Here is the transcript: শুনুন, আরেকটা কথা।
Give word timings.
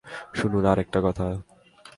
শুনুন, 0.33 0.65
আরেকটা 0.65 0.99
কথা। 1.03 1.27